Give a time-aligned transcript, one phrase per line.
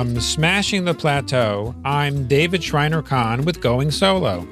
[0.00, 4.48] From Smashing the Plateau, I'm David Shriner Cahn with Going Solo.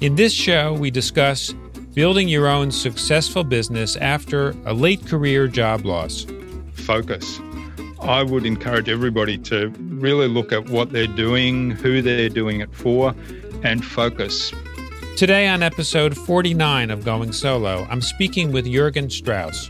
[0.00, 1.52] In this show, we discuss
[1.94, 6.24] building your own successful business after a late career job loss.
[6.74, 7.40] Focus.
[8.00, 12.72] I would encourage everybody to really look at what they're doing, who they're doing it
[12.72, 13.12] for,
[13.64, 14.52] and focus.
[15.16, 19.68] Today, on episode 49 of Going Solo, I'm speaking with Jurgen Strauss.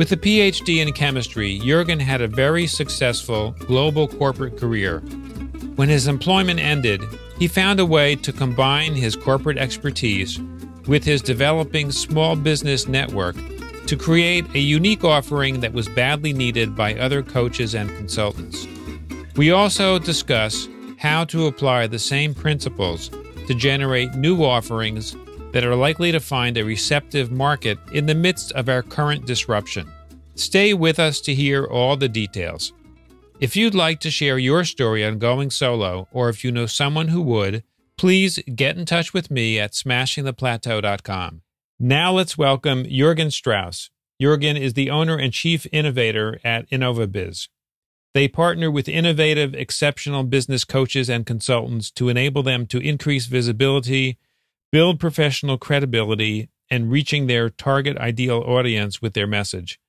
[0.00, 5.00] With a PhD in chemistry, Jurgen had a very successful global corporate career.
[5.76, 7.02] When his employment ended,
[7.38, 10.40] he found a way to combine his corporate expertise
[10.86, 13.36] with his developing small business network
[13.88, 18.66] to create a unique offering that was badly needed by other coaches and consultants.
[19.36, 23.10] We also discuss how to apply the same principles
[23.48, 25.14] to generate new offerings
[25.52, 29.90] that are likely to find a receptive market in the midst of our current disruption.
[30.34, 32.72] Stay with us to hear all the details.
[33.40, 37.08] If you'd like to share your story on going solo, or if you know someone
[37.08, 37.64] who would,
[37.96, 41.42] please get in touch with me at smashingtheplateau.com.
[41.78, 43.90] Now let's welcome Jurgen Strauss.
[44.20, 47.48] Jurgen is the owner and chief innovator at InnovaBiz.
[48.12, 54.18] They partner with innovative, exceptional business coaches and consultants to enable them to increase visibility,
[54.72, 59.80] build professional credibility, and reaching their target ideal audience with their message.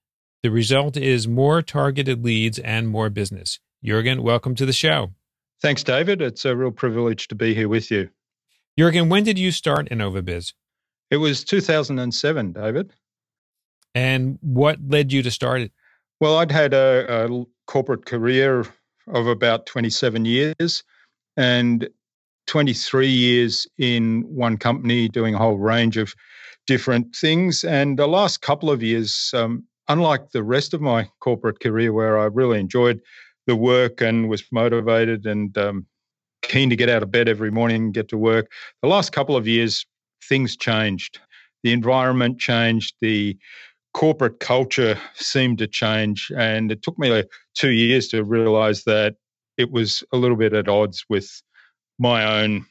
[0.42, 3.60] The result is more targeted leads and more business.
[3.84, 5.12] Jurgen, welcome to the show.
[5.62, 6.22] Thanks, David.
[6.22, 8.10] It's a real privilege to be here with you.
[8.78, 10.54] Jurgen, when did you start InnovaBiz?
[11.12, 12.94] It was 2007, David.
[13.94, 15.72] And what led you to start it?
[16.20, 18.66] Well, I'd had a, a corporate career
[19.08, 20.84] of about 27 years
[21.38, 21.88] and
[22.52, 26.14] 23 years in one company doing a whole range of
[26.68, 27.64] different things.
[27.64, 32.20] And the last couple of years, um, unlike the rest of my corporate career, where
[32.20, 33.00] I really enjoyed
[33.48, 35.86] the work and was motivated and um,
[36.42, 38.52] keen to get out of bed every morning and get to work,
[38.82, 39.86] the last couple of years,
[40.28, 41.20] things changed.
[41.64, 42.96] The environment changed.
[43.00, 43.38] The
[43.94, 46.30] corporate culture seemed to change.
[46.36, 49.16] And it took me like two years to realize that
[49.58, 51.42] it was a little bit at odds with
[52.02, 52.66] my own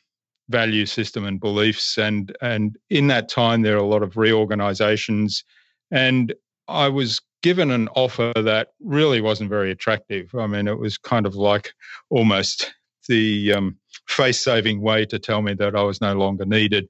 [0.49, 1.97] value system and beliefs.
[1.97, 5.45] And, and in that time, there are a lot of reorganizations.
[5.93, 6.35] And
[6.67, 10.35] I was given an offer that really wasn't very attractive.
[10.35, 11.73] I mean, it was kind of like
[12.11, 12.75] almost
[13.09, 13.77] the um,
[14.09, 16.89] face saving way to tell me that I was no longer needed.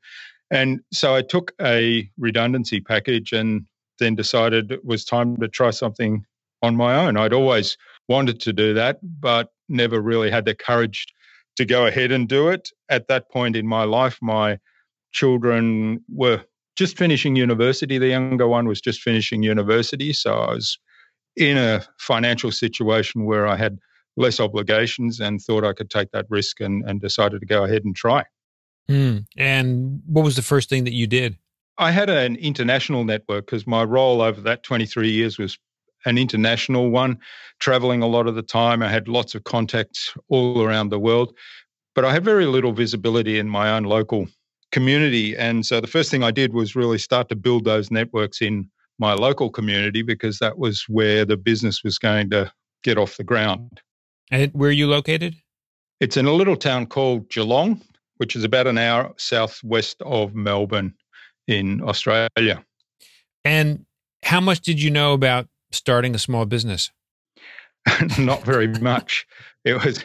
[0.50, 3.66] And so I took a redundancy package and
[3.98, 6.24] then decided it was time to try something
[6.62, 7.18] on my own.
[7.18, 7.76] I'd always
[8.08, 11.06] wanted to do that, but never really had the courage
[11.56, 12.70] to go ahead and do it.
[12.88, 14.58] At that point in my life, my
[15.12, 16.44] children were
[16.76, 17.98] just finishing university.
[17.98, 20.12] The younger one was just finishing university.
[20.12, 20.78] So I was
[21.36, 23.78] in a financial situation where I had
[24.16, 27.84] less obligations and thought I could take that risk and, and decided to go ahead
[27.84, 28.24] and try.
[28.88, 29.26] Mm.
[29.36, 31.36] And what was the first thing that you did?
[31.78, 35.58] I had an international network because my role over that 23 years was
[36.04, 37.18] an international one,
[37.58, 38.82] traveling a lot of the time.
[38.82, 41.34] I had lots of contacts all around the world,
[41.94, 44.28] but I had very little visibility in my own local
[44.72, 45.36] community.
[45.36, 48.70] And so the first thing I did was really start to build those networks in
[48.98, 53.24] my local community because that was where the business was going to get off the
[53.24, 53.80] ground.
[54.30, 55.34] And where are you located?
[56.00, 57.82] It's in a little town called Geelong,
[58.18, 60.94] which is about an hour southwest of Melbourne
[61.48, 62.64] in Australia.
[63.44, 63.84] And
[64.22, 66.90] how much did you know about starting a small business?
[68.18, 69.26] Not very much.
[69.64, 70.04] It was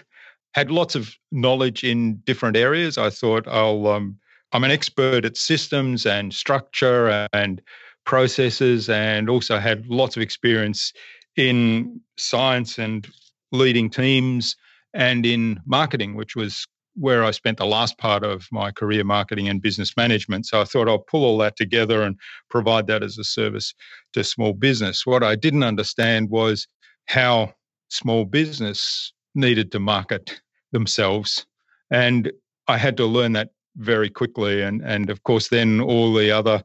[0.54, 2.98] had lots of knowledge in different areas.
[2.98, 4.18] I thought I'll um,
[4.54, 7.62] I'm an expert at systems and structure and
[8.06, 10.94] processes, and also had lots of experience
[11.36, 13.08] in science and
[13.52, 14.56] leading teams
[14.94, 16.66] and in marketing, which was
[16.96, 20.46] where I spent the last part of my career marketing and business management.
[20.46, 22.18] So I thought I'll pull all that together and
[22.50, 23.74] provide that as a service
[24.14, 25.06] to small business.
[25.06, 26.68] What I didn't understand was
[27.06, 27.54] how
[27.90, 31.46] small business needed to market themselves.
[31.92, 32.32] And
[32.68, 34.62] I had to learn that very quickly.
[34.62, 36.64] And, and of course, then all the other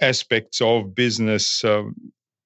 [0.00, 1.94] aspects of business um,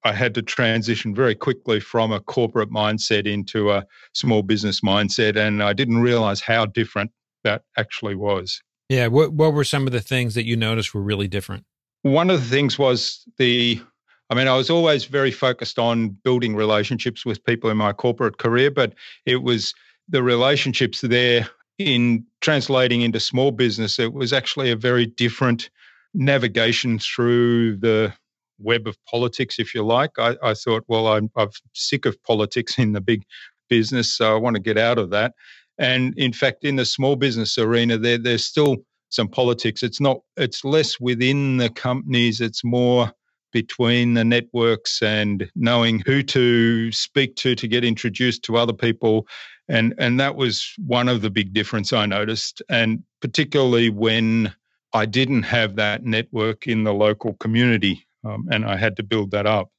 [0.07, 5.35] I had to transition very quickly from a corporate mindset into a small business mindset,
[5.35, 7.11] and I didn't realize how different
[7.43, 8.61] that actually was.
[8.89, 11.65] Yeah, what what were some of the things that you noticed were really different?
[12.03, 13.81] One of the things was the
[14.29, 18.37] I mean, I was always very focused on building relationships with people in my corporate
[18.37, 18.93] career, but
[19.25, 19.73] it was
[20.09, 21.47] the relationships there
[21.77, 23.99] in translating into small business.
[23.99, 25.69] It was actually a very different
[26.13, 28.13] navigation through the
[28.59, 30.11] web of politics, if you like.
[30.17, 33.23] I, I thought, well, I'm, I'm sick of politics in the big
[33.69, 34.13] business.
[34.13, 35.33] So I want to get out of that.
[35.79, 38.77] And in fact, in the small business arena, there there's still
[39.09, 39.83] some politics.
[39.83, 40.17] It's not.
[40.35, 42.41] It's less within the companies.
[42.41, 43.11] It's more
[43.53, 49.27] between the networks and knowing who to speak to to get introduced to other people
[49.69, 54.53] and and that was one of the big difference I noticed and particularly when
[54.93, 59.31] I didn't have that network in the local community um, and I had to build
[59.31, 59.69] that up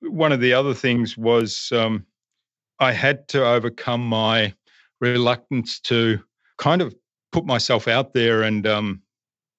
[0.00, 2.06] one of the other things was um,
[2.80, 4.54] I had to overcome my
[5.00, 6.20] reluctance to
[6.58, 6.94] kind of
[7.32, 9.02] put myself out there and um,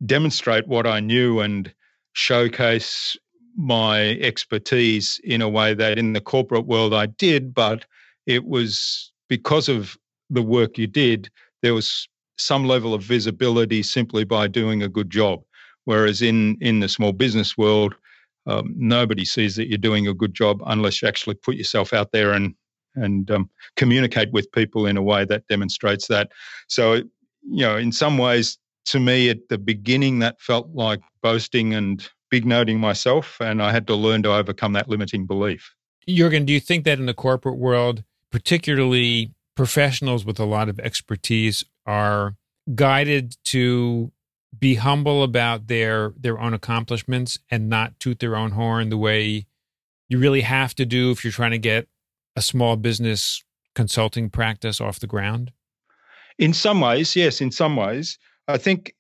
[0.06, 1.74] demonstrate what I knew and
[2.14, 3.16] showcase
[3.56, 7.86] my expertise in a way that in the corporate world I did, but
[8.26, 9.98] it was because of
[10.30, 11.30] the work you did,
[11.62, 12.08] there was
[12.38, 15.42] some level of visibility simply by doing a good job.
[15.86, 17.96] Whereas in, in the small business world,
[18.46, 22.12] um, nobody sees that you're doing a good job unless you actually put yourself out
[22.12, 22.56] there and
[23.02, 26.32] and um, communicate with people in a way that demonstrates that.
[26.68, 31.74] So, you know, in some ways, to me, at the beginning, that felt like boasting
[31.74, 35.76] and big noting myself, and I had to learn to overcome that limiting belief.
[36.08, 40.80] Jurgen, do you think that in the corporate world, particularly professionals with a lot of
[40.80, 42.36] expertise, are
[42.76, 44.12] guided to
[44.58, 49.46] be humble about their their own accomplishments and not toot their own horn the way
[50.08, 51.88] you really have to do if you're trying to get
[52.40, 53.44] a small business
[53.76, 55.52] consulting practice off the ground?
[56.38, 57.42] In some ways, yes.
[57.42, 58.96] In some ways, I think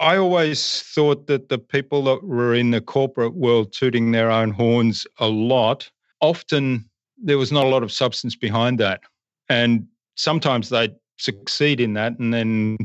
[0.00, 4.50] I always thought that the people that were in the corporate world tooting their own
[4.50, 5.88] horns a lot,
[6.20, 6.84] often
[7.16, 9.02] there was not a lot of substance behind that.
[9.48, 12.76] And sometimes they'd succeed in that and then,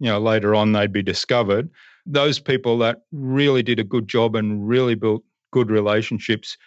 [0.00, 1.70] you know, later on they'd be discovered.
[2.04, 6.58] Those people that really did a good job and really built good relationships,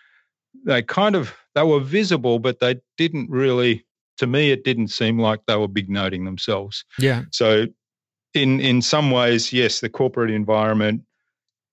[0.65, 3.85] they kind of they were visible, but they didn't really
[4.17, 6.83] to me it didn't seem like they were big noting themselves.
[6.97, 7.23] Yeah.
[7.31, 7.67] So
[8.33, 11.03] in in some ways, yes, the corporate environment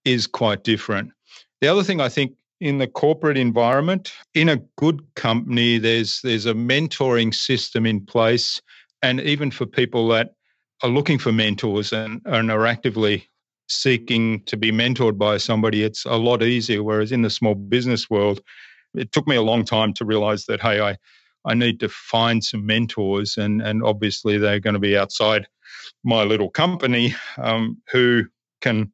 [0.04, 1.10] is quite different.
[1.60, 6.46] The other thing I think in the corporate environment, in a good company, there's there's
[6.46, 8.62] a mentoring system in place,
[9.02, 10.34] and even for people that
[10.82, 13.28] are looking for mentors and, and are actively
[13.68, 16.82] seeking to be mentored by somebody, it's a lot easier.
[16.82, 18.40] Whereas in the small business world,
[18.94, 20.96] it took me a long time to realize that hey, I
[21.44, 25.46] I need to find some mentors, and and obviously they're going to be outside
[26.04, 28.24] my little company um, who
[28.60, 28.92] can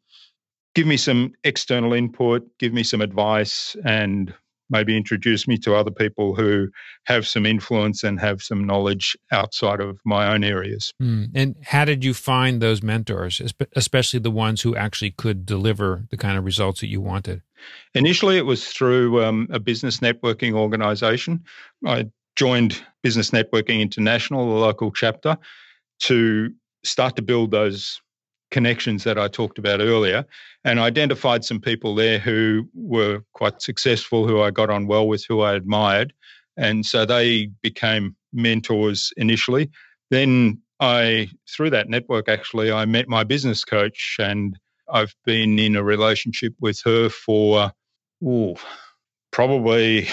[0.74, 4.34] give me some external input, give me some advice, and
[4.72, 6.69] maybe introduce me to other people who
[7.04, 10.92] have some influence and have some knowledge outside of my own areas.
[11.00, 11.30] Mm.
[11.34, 13.40] And how did you find those mentors,
[13.76, 17.42] especially the ones who actually could deliver the kind of results that you wanted?
[17.94, 21.44] Initially, it was through um, a business networking organization.
[21.86, 25.36] I joined Business Networking International, the local chapter,
[26.00, 26.50] to
[26.84, 28.00] start to build those
[28.52, 30.25] connections that I talked about earlier
[30.64, 35.25] and identified some people there who were quite successful, who I got on well with,
[35.28, 36.12] who I admired.
[36.56, 39.70] And so they became mentors initially.
[40.10, 44.56] Then I, through that network, actually, I met my business coach and
[44.88, 47.72] I've been in a relationship with her for,
[48.22, 48.55] ooh,
[49.31, 50.06] probably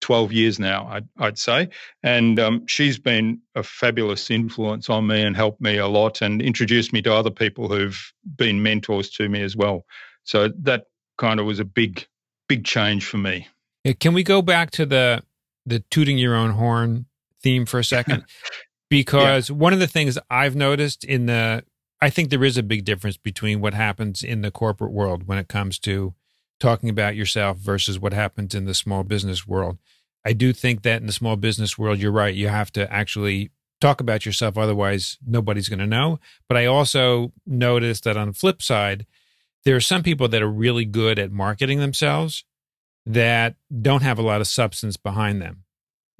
[0.00, 1.68] 12 years now, I'd, I'd say.
[2.02, 6.40] And um, she's been a fabulous influence on me and helped me a lot and
[6.40, 9.84] introduced me to other people who've been mentors to me as well.
[10.24, 10.84] So that
[11.18, 12.06] kind of was a big,
[12.48, 13.48] big change for me.
[13.84, 15.22] Yeah, can we go back to the
[15.66, 17.06] the tooting your own horn
[17.42, 18.24] theme for a second?
[18.90, 19.56] because yeah.
[19.56, 21.64] one of the things I've noticed in the
[22.02, 25.38] I think there is a big difference between what happens in the corporate world when
[25.38, 26.14] it comes to
[26.60, 29.78] talking about yourself versus what happens in the small business world.
[30.24, 32.34] I do think that in the small business world, you're right.
[32.34, 33.50] You have to actually
[33.80, 34.58] talk about yourself.
[34.58, 36.20] Otherwise, nobody's going to know.
[36.48, 39.06] But I also noticed that on the flip side,
[39.64, 42.44] there are some people that are really good at marketing themselves
[43.06, 45.64] that don't have a lot of substance behind them.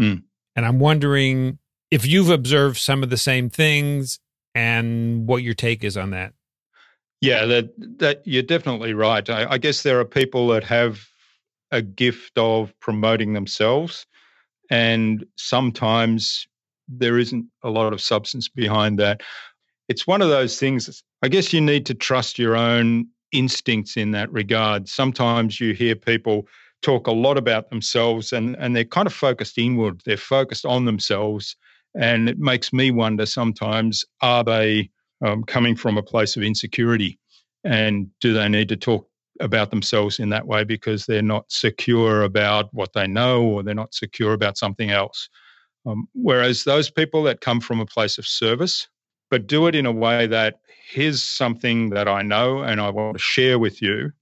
[0.00, 0.24] Mm.
[0.56, 1.58] And I'm wondering
[1.90, 4.18] if you've observed some of the same things
[4.54, 6.32] and what your take is on that.
[7.20, 9.28] Yeah, that that you're definitely right.
[9.28, 11.00] I, I guess there are people that have
[11.70, 14.06] a gift of promoting themselves,
[14.70, 16.46] and sometimes
[16.88, 19.22] there isn't a lot of substance behind that.
[19.88, 21.02] It's one of those things.
[21.22, 24.88] I guess you need to trust your own instincts in that regard.
[24.88, 26.46] Sometimes you hear people
[26.82, 30.84] talk a lot about themselves and, and they're kind of focused inward, they're focused on
[30.86, 31.56] themselves.
[31.96, 34.90] And it makes me wonder sometimes are they
[35.24, 37.18] um, coming from a place of insecurity?
[37.64, 39.06] And do they need to talk
[39.40, 43.74] about themselves in that way because they're not secure about what they know or they're
[43.74, 45.28] not secure about something else?
[45.86, 48.86] Um, whereas those people that come from a place of service,
[49.30, 50.60] but do it in a way that
[50.90, 54.12] here's something that I know and I want to share with you.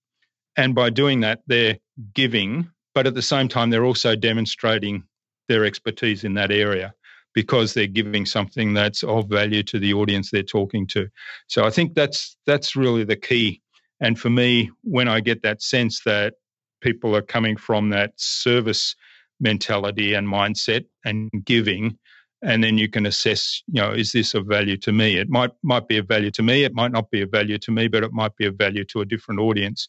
[0.57, 1.79] And by doing that, they're
[2.15, 5.05] giving, but at the same time, they're also demonstrating
[5.49, 6.95] their expertise in that area
[7.39, 11.09] because they're giving something that's of value to the audience they're talking to.
[11.47, 13.63] So I think that's that's really the key.
[14.01, 16.35] And for me, when I get that sense that
[16.81, 18.97] people are coming from that service
[19.39, 21.97] mentality and mindset and giving,
[22.43, 25.17] and then you can assess, you know, is this of value to me?
[25.17, 27.71] It might might be of value to me, it might not be of value to
[27.71, 29.89] me, but it might be of value to a different audience.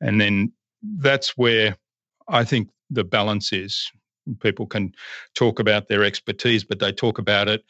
[0.00, 0.50] And then
[0.82, 1.76] that's where
[2.26, 3.88] I think the balance is.
[4.40, 4.94] People can
[5.34, 7.64] talk about their expertise, but they talk about it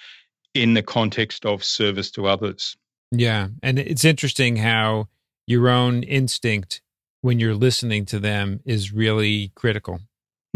[0.54, 2.76] in the context of service to others.
[3.10, 3.48] Yeah.
[3.62, 5.08] And it's interesting how
[5.46, 6.82] your own instinct
[7.20, 10.00] when you're listening to them is really critical.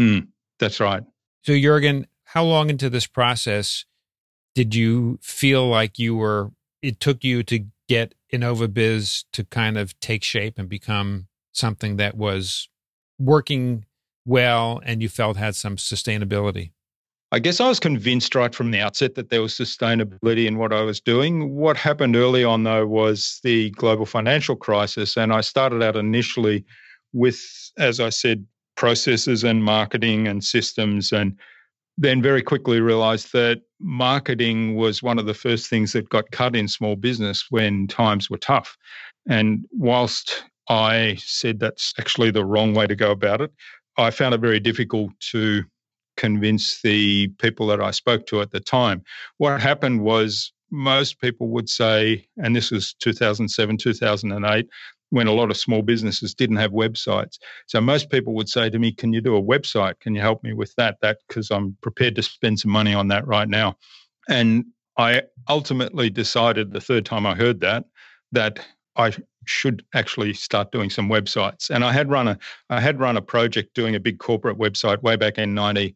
[0.01, 0.27] Mm,
[0.59, 1.03] that's right.
[1.43, 3.85] So, Jurgen, how long into this process
[4.55, 9.99] did you feel like you were, it took you to get InnovaBiz to kind of
[9.99, 12.69] take shape and become something that was
[13.19, 13.85] working
[14.25, 16.71] well and you felt had some sustainability?
[17.31, 20.71] I guess I was convinced right from the outset that there was sustainability in what
[20.71, 21.55] I was doing.
[21.55, 25.17] What happened early on, though, was the global financial crisis.
[25.17, 26.63] And I started out initially
[27.11, 27.39] with,
[27.79, 31.35] as I said, processes and marketing and systems, and
[31.97, 36.55] then very quickly realized that marketing was one of the first things that got cut
[36.55, 38.77] in small business when times were tough.
[39.27, 43.51] And whilst I said that's actually the wrong way to go about it,
[43.97, 45.63] I found it very difficult to
[46.17, 49.03] convince the people that I spoke to at the time.
[49.37, 54.67] What happened was most people would say, and this was 2007, 2008,
[55.09, 57.37] when a lot of small businesses didn't have websites.
[57.67, 59.99] So most people would say to me, "Can you do a website?
[59.99, 60.97] Can you help me with that?
[61.01, 63.77] That because I'm prepared to spend some money on that right now."
[64.27, 64.65] And
[64.97, 67.85] I ultimately decided the third time I heard that
[68.31, 69.13] that I
[69.45, 71.69] should actually start doing some websites.
[71.69, 72.37] And I had run a
[72.69, 75.95] I had run a project doing a big corporate website way back in 90,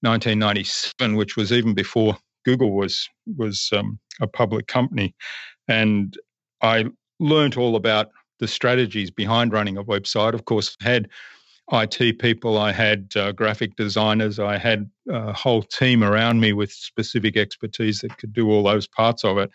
[0.00, 5.14] 1997, which was even before Google was was um, a public company,
[5.68, 6.16] and
[6.60, 6.86] I
[7.20, 10.34] learned all about the strategies behind running a website.
[10.34, 11.08] Of course, I had
[11.70, 16.72] IT people, I had uh, graphic designers, I had a whole team around me with
[16.72, 19.50] specific expertise that could do all those parts of it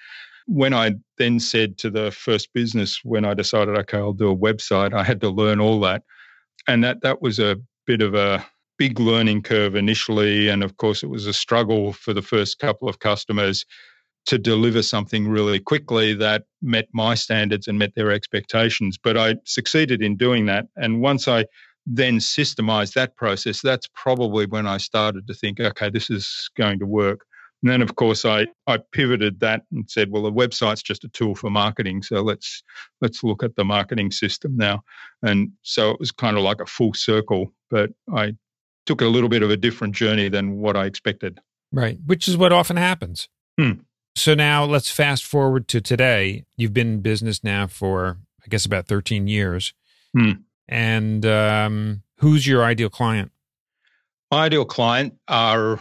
[0.47, 4.37] when I then said to the first business, when I decided, okay, I'll do a
[4.37, 6.03] website, I had to learn all that.
[6.67, 8.45] And that, that was a bit of a
[8.77, 10.47] big learning curve initially.
[10.47, 13.65] And of course, it was a struggle for the first couple of customers
[14.27, 18.97] to deliver something really quickly that met my standards and met their expectations.
[18.97, 20.67] But I succeeded in doing that.
[20.75, 21.45] And once I
[21.85, 26.79] then systemized that process, that's probably when I started to think, okay, this is going
[26.79, 27.25] to work.
[27.63, 31.09] And then, of course, I, I pivoted that and said, well, the website's just a
[31.09, 32.03] tool for marketing.
[32.03, 32.61] So let's
[33.01, 34.83] let's look at the marketing system now.
[35.23, 38.33] And so it was kind of like a full circle, but I
[38.85, 41.39] took a little bit of a different journey than what I expected.
[41.71, 43.27] Right, which is what often happens.
[43.59, 43.71] Hmm.
[44.15, 46.45] So now let's fast forward to today.
[46.55, 49.73] You've been in business now for, I guess, about 13 years.
[50.15, 50.31] Hmm.
[50.67, 53.31] And um, who's your ideal client?
[54.31, 55.79] My ideal client are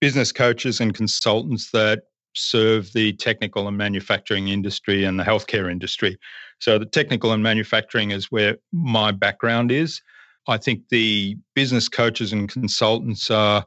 [0.00, 6.18] business coaches and consultants that serve the technical and manufacturing industry and the healthcare industry.
[6.60, 10.00] So, the technical and manufacturing is where my background is.
[10.46, 13.66] I think the business coaches and consultants are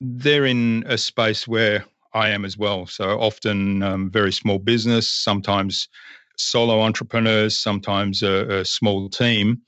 [0.00, 1.84] they're in a space where
[2.14, 2.86] I am as well.
[2.86, 5.88] So often um, very small business, sometimes
[6.36, 9.60] solo entrepreneurs, sometimes a, a small team.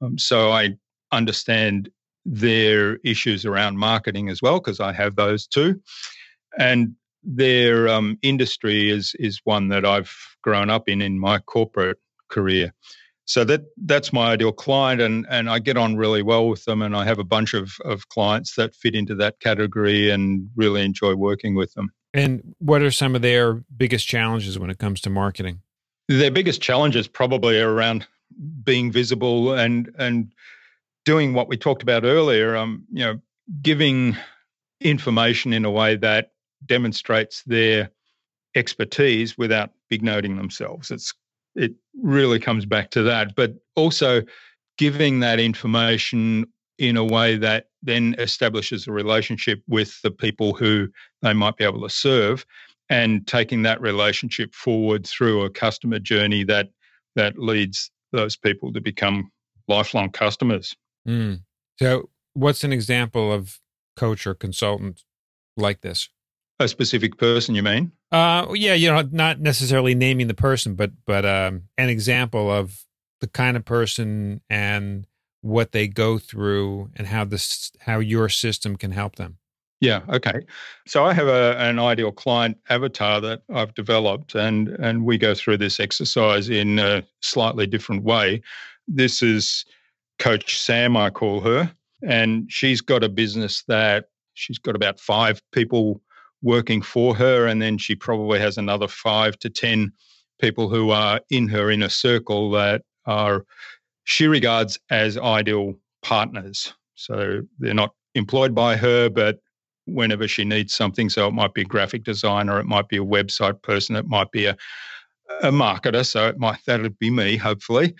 [0.00, 0.76] Um, so I
[1.10, 1.90] understand
[2.24, 5.80] their issues around marketing as well, because I have those too.
[6.58, 10.12] And their um, industry is is one that I've
[10.42, 11.98] grown up in in my corporate
[12.28, 12.72] career.
[13.24, 16.82] So that that's my ideal client, and and I get on really well with them,
[16.82, 20.82] and I have a bunch of of clients that fit into that category, and really
[20.82, 21.92] enjoy working with them.
[22.14, 25.60] And what are some of their biggest challenges when it comes to marketing?
[26.08, 28.06] Their biggest challenges probably are around
[28.64, 30.32] being visible and and
[31.04, 33.20] doing what we talked about earlier, um, you know,
[33.60, 34.16] giving
[34.80, 36.32] information in a way that
[36.66, 37.90] demonstrates their
[38.54, 40.90] expertise without big noting themselves.
[40.90, 41.12] It's
[41.54, 44.22] it really comes back to that, but also
[44.78, 46.46] giving that information
[46.78, 50.88] in a way that then establishes a relationship with the people who
[51.20, 52.46] they might be able to serve
[52.88, 56.70] and taking that relationship forward through a customer journey that
[57.14, 59.30] that leads those people to become
[59.68, 60.74] lifelong customers.
[61.06, 61.42] Mm.
[61.78, 63.60] So, what's an example of
[63.96, 65.02] coach or consultant?
[65.56, 66.08] like this?
[66.60, 67.92] A specific person, you mean?
[68.10, 72.84] Uh, yeah, you know, not necessarily naming the person, but but um, an example of
[73.20, 75.06] the kind of person and
[75.40, 79.38] what they go through and how this how your system can help them.
[79.80, 80.02] Yeah.
[80.08, 80.42] Okay.
[80.86, 85.34] So I have a, an ideal client avatar that I've developed, and and we go
[85.34, 88.42] through this exercise in a slightly different way.
[88.86, 89.64] This is
[90.22, 91.74] Coach Sam, I call her,
[92.06, 96.00] and she's got a business that she's got about five people
[96.42, 99.90] working for her, and then she probably has another five to ten
[100.40, 103.44] people who are in her inner circle that are
[104.04, 106.72] she regards as ideal partners.
[106.94, 109.40] So they're not employed by her, but
[109.86, 111.10] whenever she needs something.
[111.10, 114.30] So it might be a graphic designer, it might be a website person, it might
[114.30, 114.56] be a,
[115.42, 116.06] a marketer.
[116.06, 117.96] So it might that'll be me, hopefully.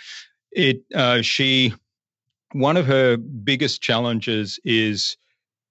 [0.53, 1.75] It uh, she
[2.53, 5.17] one of her biggest challenges is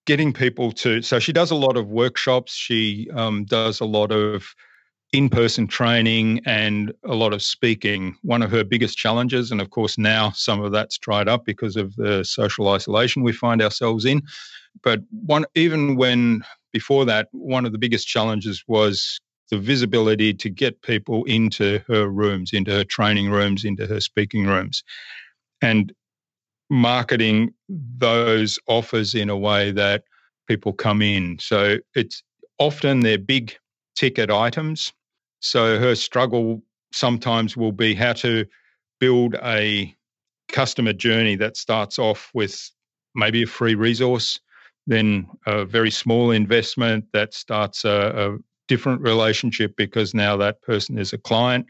[0.06, 1.02] getting people to.
[1.02, 2.54] So she does a lot of workshops.
[2.54, 4.56] She um, does a lot of
[5.14, 8.16] in person training and a lot of speaking.
[8.22, 11.76] One of her biggest challenges, and of course, now some of that's dried up because
[11.76, 14.22] of the social isolation we find ourselves in,
[14.84, 19.20] but one, even when before that, one of the biggest challenges was
[19.50, 24.48] the visibility to get people into her rooms, into her training rooms, into her speaking
[24.48, 24.82] rooms,
[25.62, 25.94] and
[26.72, 30.06] marketing those offers in a way that
[30.48, 31.38] people come in.
[31.40, 32.24] So it's
[32.58, 33.54] often they're big
[33.96, 34.94] ticket items.
[35.42, 36.64] So her struggle
[36.94, 38.46] sometimes will be how to
[39.00, 39.96] build a
[40.48, 42.72] customer journey that starts off with
[43.16, 44.40] maybe a free resource
[44.88, 48.38] then a very small investment that starts a, a
[48.68, 51.66] different relationship because now that person is a client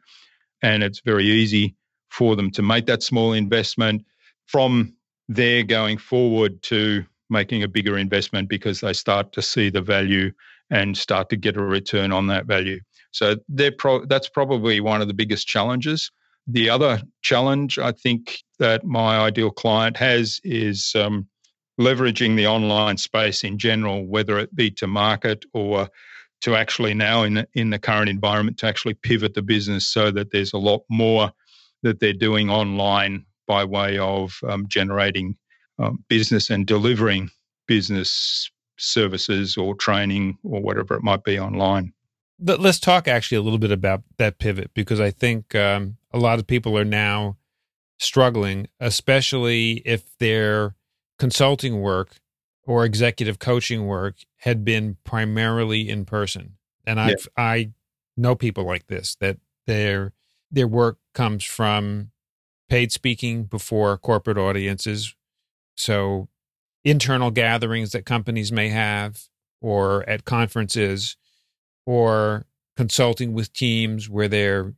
[0.62, 1.76] and it's very easy
[2.10, 4.04] for them to make that small investment
[4.52, 4.94] from
[5.30, 10.32] there going forward to making a bigger investment because they start to see the value
[10.70, 12.80] and start to get a return on that value.
[13.12, 13.36] So
[13.78, 16.12] pro- that's probably one of the biggest challenges.
[16.48, 21.28] The other challenge I think that my ideal client has is um,
[21.80, 25.90] leveraging the online space in general, whether it be to market or
[26.42, 30.12] to actually now in the, in the current environment to actually pivot the business so
[30.12, 31.32] that there's a lot more
[31.84, 35.36] that they're doing online by way of um, generating
[35.78, 37.30] um, business and delivering
[37.68, 41.92] business services or training or whatever it might be online.
[42.40, 46.40] Let's talk actually a little bit about that pivot because I think um, a lot
[46.40, 47.36] of people are now
[48.00, 50.74] struggling, especially if they're
[51.20, 52.22] consulting work
[52.64, 56.54] or executive coaching work had been primarily in person.
[56.88, 57.16] And i yeah.
[57.36, 57.72] I
[58.16, 60.14] know people like this that their
[60.50, 62.12] their work comes from
[62.72, 65.14] paid speaking before corporate audiences.
[65.76, 66.30] So
[66.86, 69.24] internal gatherings that companies may have
[69.60, 71.18] or at conferences
[71.86, 72.46] or
[72.78, 74.74] consulting with teams where they're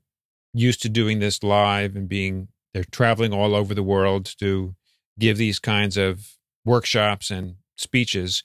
[0.55, 4.73] used to doing this live and being they're traveling all over the world to
[5.19, 6.29] give these kinds of
[6.65, 8.43] workshops and speeches,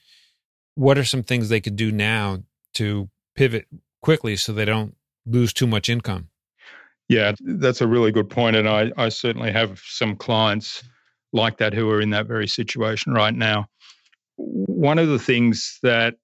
[0.74, 2.42] what are some things they could do now
[2.74, 3.66] to pivot
[4.02, 6.28] quickly so they don't lose too much income?
[7.08, 8.56] Yeah, that's a really good point.
[8.56, 10.82] And I, I certainly have some clients
[11.32, 13.66] like that who are in that very situation right now.
[14.36, 16.14] One of the things that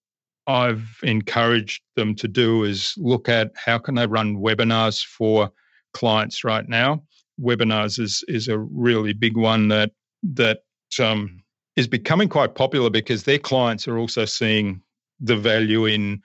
[0.46, 5.50] I've encouraged them to do is look at how can they run webinars for
[5.94, 7.02] clients right now.
[7.40, 9.92] Webinars is is a really big one that
[10.22, 10.60] that
[11.00, 11.42] um,
[11.76, 14.80] is becoming quite popular because their clients are also seeing
[15.20, 16.22] the value in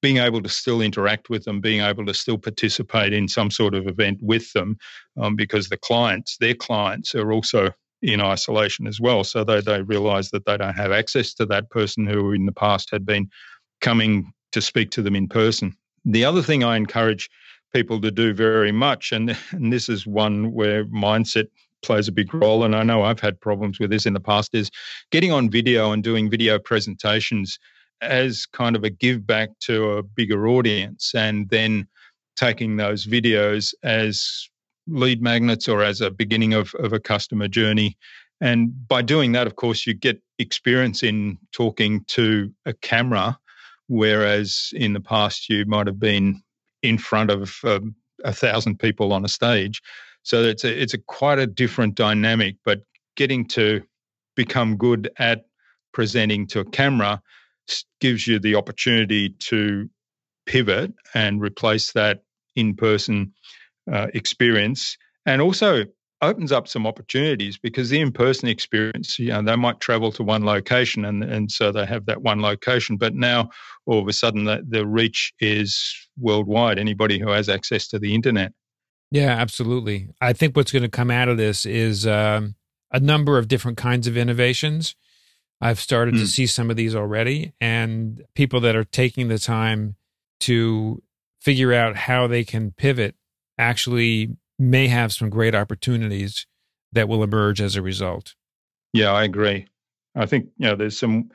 [0.00, 3.74] being able to still interact with them, being able to still participate in some sort
[3.74, 4.76] of event with them,
[5.20, 7.70] um, because the clients, their clients, are also
[8.02, 9.24] in isolation as well.
[9.24, 12.52] So they, they realize that they don't have access to that person who in the
[12.52, 13.28] past had been
[13.80, 15.76] coming to speak to them in person.
[16.04, 17.28] The other thing I encourage
[17.74, 21.46] people to do very much, and, and this is one where mindset
[21.82, 24.54] plays a big role, and I know I've had problems with this in the past,
[24.54, 24.70] is
[25.10, 27.58] getting on video and doing video presentations
[28.00, 31.86] as kind of a give back to a bigger audience and then
[32.36, 34.48] taking those videos as
[34.86, 37.96] lead magnets or as a beginning of, of a customer journey.
[38.40, 43.38] And by doing that, of course, you get experience in talking to a camera,
[43.88, 46.42] whereas in the past you might have been
[46.82, 49.82] in front of um, a thousand people on a stage.
[50.22, 52.82] So it's a, it's a quite a different dynamic, but
[53.16, 53.82] getting to
[54.36, 55.46] become good at
[55.92, 57.20] presenting to a camera
[58.00, 59.88] gives you the opportunity to
[60.46, 62.22] pivot and replace that
[62.56, 63.32] in person
[63.90, 64.96] uh, experience.
[65.26, 65.84] And also,
[66.20, 70.44] opens up some opportunities because the in-person experience, you know, they might travel to one
[70.44, 72.96] location and, and so they have that one location.
[72.96, 73.50] But now
[73.86, 78.14] all of a sudden the, the reach is worldwide, anybody who has access to the
[78.14, 78.52] internet.
[79.10, 80.08] Yeah, absolutely.
[80.20, 82.56] I think what's going to come out of this is um,
[82.90, 84.96] a number of different kinds of innovations.
[85.60, 86.18] I've started mm.
[86.18, 86.28] to hmm.
[86.28, 89.96] see some of these already, and people that are taking the time
[90.40, 91.02] to
[91.40, 93.14] figure out how they can pivot
[93.58, 96.46] actually may have some great opportunities
[96.92, 98.34] that will emerge as a result.
[98.92, 99.66] Yeah, I agree.
[100.14, 101.30] I think you know there's some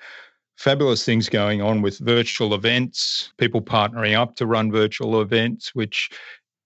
[0.57, 6.09] fabulous things going on with virtual events, people partnering up to run virtual events, which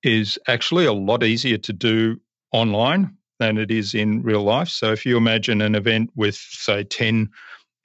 [0.03, 2.19] is actually a lot easier to do
[2.53, 4.67] online than it is in real life.
[4.67, 7.29] So if you imagine an event with say 10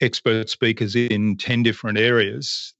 [0.01, 2.73] expert speakers in 10 different areas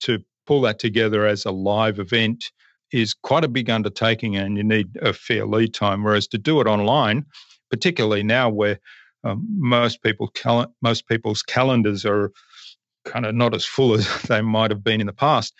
[0.00, 2.44] to pull that together as a live event
[2.92, 6.02] is quite a big undertaking and you need a fair lead time.
[6.02, 7.24] Whereas to do it online,
[7.70, 8.78] particularly now where
[9.22, 12.32] um, most people cal- most people's calendars are
[13.04, 15.54] kind of not as full as they might have been in the past,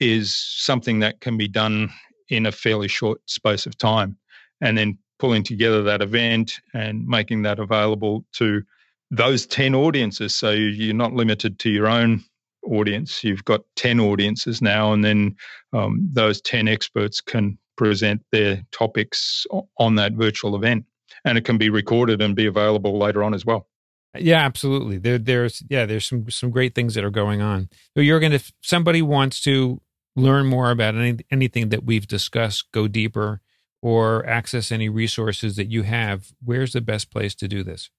[0.00, 1.90] is something that can be done
[2.28, 4.18] in a fairly short space of time,
[4.60, 8.62] and then pulling together that event and making that available to
[9.10, 10.34] those 10 audiences.
[10.34, 12.22] So you're not limited to your own
[12.66, 13.24] audience.
[13.24, 15.34] You've got 10 audiences now, and then
[15.72, 19.46] um, those 10 experts can present their topics
[19.78, 20.84] on that virtual event.
[21.24, 23.66] And it can be recorded and be available later on as well.
[24.18, 24.98] Yeah, absolutely.
[24.98, 27.70] There, there's yeah, there's some some great things that are going on.
[27.96, 29.80] So, Jurgen if somebody wants to
[30.16, 33.40] learn more about any, anything that we've discussed, go deeper,
[33.84, 37.90] or access any resources that you have, where's the best place to do this?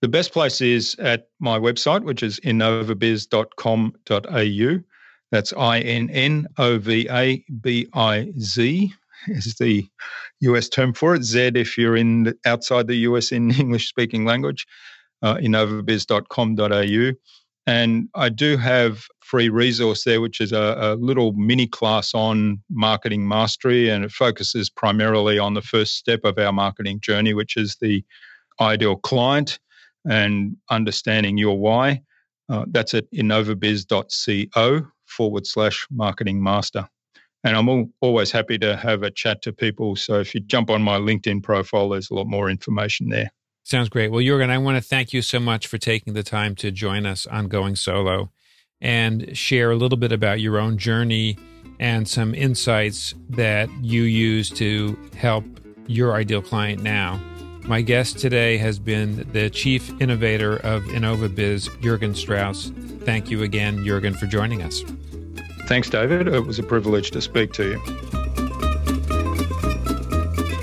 [0.00, 4.82] The best place is at my website, which is innovabiz.com.au.
[5.30, 8.90] That's I N N O V A B I Z
[9.28, 9.86] is the
[10.40, 11.24] US term for it.
[11.24, 14.66] Z if you're in outside the US in English speaking language,
[15.20, 17.12] uh, innovabiz.com.au.
[17.66, 22.62] And I do have free resource there, which is a, a, little mini class on
[22.70, 27.56] marketing mastery, and it focuses primarily on the first step of our marketing journey, which
[27.56, 28.04] is the
[28.60, 29.58] ideal client
[30.08, 32.02] and understanding your why.
[32.50, 36.86] Uh, that's at innovabiz.co forward slash marketing master.
[37.44, 39.96] And I'm all, always happy to have a chat to people.
[39.96, 43.30] So if you jump on my LinkedIn profile, there's a lot more information there.
[43.64, 44.12] Sounds great.
[44.12, 47.06] Well, Jurgen, I want to thank you so much for taking the time to join
[47.06, 48.30] us on Going Solo
[48.82, 51.38] and share a little bit about your own journey
[51.80, 55.44] and some insights that you use to help
[55.86, 57.18] your ideal client now.
[57.62, 62.70] My guest today has been the Chief Innovator of InnovaBiz, Jurgen Strauss.
[63.00, 64.82] Thank you again, Jurgen, for joining us.
[65.66, 66.28] Thanks, David.
[66.28, 68.03] It was a privilege to speak to you.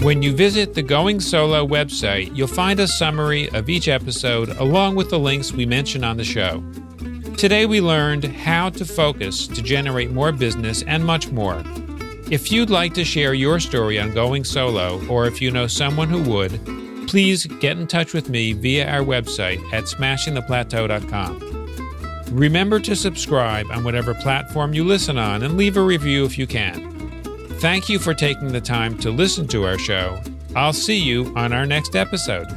[0.01, 4.95] When you visit the Going Solo website, you'll find a summary of each episode along
[4.95, 6.63] with the links we mention on the show.
[7.37, 11.61] Today, we learned how to focus to generate more business and much more.
[12.31, 16.09] If you'd like to share your story on going solo, or if you know someone
[16.09, 22.25] who would, please get in touch with me via our website at smashingtheplateau.com.
[22.31, 26.47] Remember to subscribe on whatever platform you listen on and leave a review if you
[26.47, 26.90] can.
[27.61, 30.19] Thank you for taking the time to listen to our show.
[30.55, 32.47] I'll see you on our next episode.